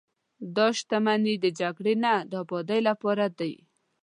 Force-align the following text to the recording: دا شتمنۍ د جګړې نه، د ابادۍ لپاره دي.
دا 0.55 0.67
شتمنۍ 0.77 1.35
د 1.43 1.45
جګړې 1.59 1.93
نه، 2.03 2.13
د 2.31 2.33
ابادۍ 2.43 2.79
لپاره 2.89 3.25
دي. 3.39 3.53